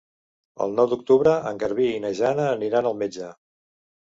El 0.65 0.71
nou 0.77 0.87
d'octubre 0.93 1.35
en 1.51 1.61
Garbí 1.65 1.91
i 1.99 2.01
na 2.07 2.13
Jana 2.21 2.49
aniran 2.55 2.91
al 2.93 2.99
metge. 3.03 3.29